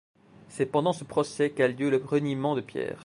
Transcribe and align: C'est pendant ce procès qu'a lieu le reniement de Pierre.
C'est 0.49 0.65
pendant 0.65 0.93
ce 0.93 1.03
procès 1.03 1.51
qu'a 1.51 1.67
lieu 1.67 1.91
le 1.91 1.97
reniement 1.97 2.55
de 2.55 2.61
Pierre. 2.61 2.97